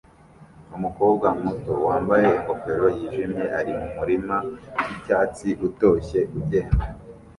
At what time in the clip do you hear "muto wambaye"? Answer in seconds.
1.43-2.27